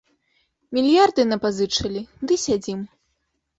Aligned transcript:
Мільярды 0.77 1.27
напазычалі 1.35 2.01
ды 2.27 2.41
сядзім. 2.47 2.79